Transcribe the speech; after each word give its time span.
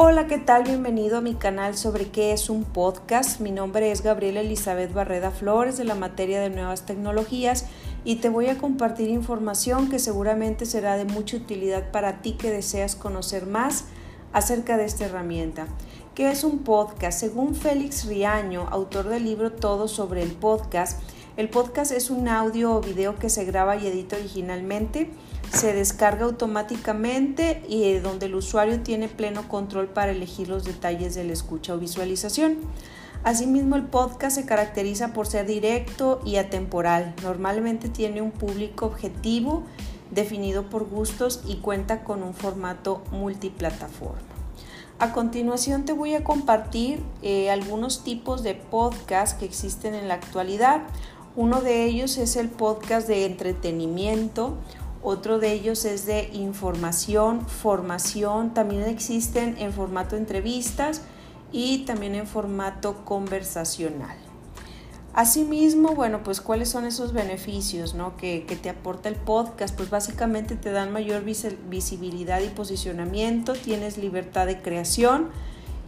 Hola, 0.00 0.28
¿qué 0.28 0.38
tal? 0.38 0.62
Bienvenido 0.62 1.18
a 1.18 1.20
mi 1.20 1.34
canal 1.34 1.76
sobre 1.76 2.08
qué 2.08 2.32
es 2.32 2.50
un 2.50 2.62
podcast. 2.62 3.40
Mi 3.40 3.50
nombre 3.50 3.90
es 3.90 4.02
Gabriela 4.02 4.42
Elizabeth 4.42 4.92
Barreda 4.92 5.32
Flores 5.32 5.76
de 5.76 5.82
la 5.82 5.96
materia 5.96 6.40
de 6.40 6.50
nuevas 6.50 6.86
tecnologías 6.86 7.66
y 8.04 8.16
te 8.20 8.28
voy 8.28 8.46
a 8.46 8.58
compartir 8.58 9.08
información 9.08 9.90
que 9.90 9.98
seguramente 9.98 10.66
será 10.66 10.96
de 10.96 11.04
mucha 11.04 11.36
utilidad 11.36 11.90
para 11.90 12.22
ti 12.22 12.34
que 12.34 12.52
deseas 12.52 12.94
conocer 12.94 13.46
más 13.46 13.86
acerca 14.32 14.76
de 14.76 14.84
esta 14.84 15.06
herramienta. 15.06 15.66
¿Qué 16.14 16.30
es 16.30 16.44
un 16.44 16.60
podcast? 16.60 17.18
Según 17.18 17.56
Félix 17.56 18.04
Riaño, 18.06 18.68
autor 18.70 19.08
del 19.08 19.24
libro 19.24 19.50
Todo 19.50 19.88
sobre 19.88 20.22
el 20.22 20.30
podcast, 20.30 21.02
el 21.38 21.48
podcast 21.48 21.92
es 21.92 22.10
un 22.10 22.26
audio 22.26 22.74
o 22.74 22.80
video 22.80 23.14
que 23.14 23.30
se 23.30 23.44
graba 23.44 23.76
y 23.76 23.86
edita 23.86 24.16
originalmente 24.16 25.08
se 25.52 25.72
descarga 25.72 26.24
automáticamente 26.24 27.62
y 27.68 27.84
eh, 27.84 28.00
donde 28.00 28.26
el 28.26 28.34
usuario 28.34 28.80
tiene 28.80 29.08
pleno 29.08 29.48
control 29.48 29.86
para 29.86 30.10
elegir 30.10 30.48
los 30.48 30.64
detalles 30.64 31.14
de 31.14 31.22
la 31.22 31.32
escucha 31.32 31.74
o 31.74 31.78
visualización. 31.78 32.58
Asimismo, 33.22 33.76
el 33.76 33.84
podcast 33.84 34.34
se 34.36 34.46
caracteriza 34.46 35.12
por 35.12 35.28
ser 35.28 35.46
directo 35.46 36.20
y 36.24 36.36
atemporal. 36.36 37.14
Normalmente 37.22 37.88
tiene 37.88 38.20
un 38.20 38.32
público 38.32 38.86
objetivo 38.86 39.62
definido 40.10 40.68
por 40.68 40.88
gustos 40.88 41.42
y 41.46 41.58
cuenta 41.58 42.02
con 42.02 42.24
un 42.24 42.34
formato 42.34 43.02
multiplataforma. 43.12 44.18
A 45.00 45.12
continuación 45.12 45.84
te 45.84 45.92
voy 45.92 46.14
a 46.14 46.24
compartir 46.24 47.00
eh, 47.22 47.52
algunos 47.52 48.02
tipos 48.02 48.42
de 48.42 48.56
podcast 48.56 49.38
que 49.38 49.44
existen 49.44 49.94
en 49.94 50.08
la 50.08 50.14
actualidad. 50.14 50.82
Uno 51.38 51.60
de 51.60 51.84
ellos 51.84 52.18
es 52.18 52.34
el 52.34 52.48
podcast 52.48 53.06
de 53.06 53.24
entretenimiento, 53.24 54.56
otro 55.04 55.38
de 55.38 55.52
ellos 55.52 55.84
es 55.84 56.04
de 56.04 56.30
información, 56.32 57.46
formación, 57.46 58.54
también 58.54 58.82
existen 58.82 59.54
en 59.60 59.72
formato 59.72 60.16
entrevistas 60.16 61.02
y 61.52 61.84
también 61.84 62.16
en 62.16 62.26
formato 62.26 63.04
conversacional. 63.04 64.16
Asimismo, 65.14 65.94
bueno, 65.94 66.24
pues 66.24 66.40
cuáles 66.40 66.70
son 66.70 66.84
esos 66.84 67.12
beneficios 67.12 67.94
¿no? 67.94 68.16
que, 68.16 68.40
te 68.60 68.68
aporta 68.68 69.08
el 69.08 69.14
podcast. 69.14 69.76
Pues 69.76 69.90
básicamente 69.90 70.56
te 70.56 70.72
dan 70.72 70.92
mayor 70.92 71.22
visibilidad 71.22 72.40
y 72.40 72.48
posicionamiento, 72.48 73.52
tienes 73.52 73.96
libertad 73.96 74.46
de 74.46 74.60
creación 74.60 75.28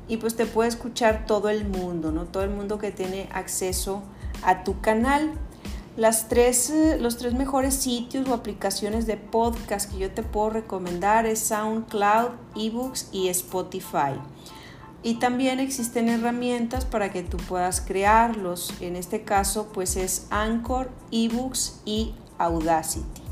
y 0.07 0.19
pues 0.19 0.37
te 0.37 0.47
puede 0.47 0.69
escuchar 0.69 1.27
todo 1.27 1.49
el 1.49 1.67
mundo, 1.67 2.13
¿no? 2.13 2.27
todo 2.27 2.45
el 2.45 2.51
mundo 2.51 2.79
que 2.79 2.93
tiene 2.93 3.29
acceso 3.33 4.05
a 4.17 4.20
tu 4.65 4.81
canal. 4.81 5.33
Las 5.97 6.29
tres, 6.29 6.71
eh, 6.71 6.99
los 7.01 7.19
tres 7.19 7.35
mejores 7.35 7.75
sitios 7.75 8.29
o 8.29 8.35
aplicaciones 8.35 9.07
de 9.07 9.17
podcast 9.17 9.91
que 9.91 9.99
yo 9.99 10.11
te 10.11 10.23
puedo 10.23 10.51
recomendar 10.51 11.27
es 11.27 11.41
SoundCloud, 11.41 12.31
eBooks 12.57 13.09
y 13.13 13.29
Spotify. 13.29 14.15
Y 15.03 15.15
también 15.15 15.61
existen 15.61 16.09
herramientas 16.09 16.85
para 16.85 17.11
que 17.11 17.23
tú 17.23 17.39
puedas 17.39 17.81
crearlos. 17.81 18.73
En 18.81 18.97
este 18.97 19.23
caso, 19.23 19.69
pues 19.73 19.97
es 19.97 20.27
Anchor, 20.31 20.91
eBooks 21.11 21.81
y 21.85 22.15
Audacity. 22.39 23.23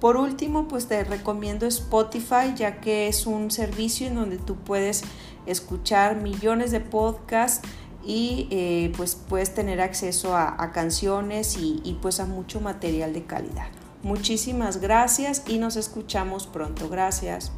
Por 0.00 0.16
último, 0.16 0.66
pues 0.66 0.86
te 0.86 1.04
recomiendo 1.04 1.66
Spotify, 1.66 2.54
ya 2.56 2.80
que 2.80 3.06
es 3.06 3.26
un 3.26 3.50
servicio 3.50 4.06
en 4.06 4.14
donde 4.14 4.38
tú 4.38 4.56
puedes 4.56 5.02
escuchar 5.46 6.16
millones 6.16 6.70
de 6.70 6.80
podcasts 6.80 7.66
y 8.04 8.48
eh, 8.50 8.92
pues 8.96 9.14
puedes 9.14 9.54
tener 9.54 9.80
acceso 9.80 10.36
a, 10.36 10.72
canciones 10.72 11.56
y, 11.56 11.80
y 11.84 11.94
pues 11.94 12.20
a 12.20 12.26
mucho 12.26 12.60
material 12.60 13.12
de 13.12 13.24
calidad. 13.24 13.68
Muchísimas 14.02 14.80
gracias 14.80 15.42
y 15.46 15.58
nos 15.58 15.76
escuchamos 15.76 16.46
pronto. 16.46 16.88
Gracias. 16.88 17.52